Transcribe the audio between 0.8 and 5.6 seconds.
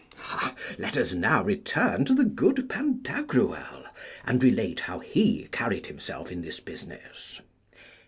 us now return to the good Pantagruel, and relate how he